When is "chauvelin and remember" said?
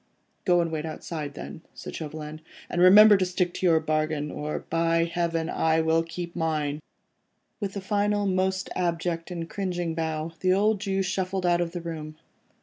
1.95-3.17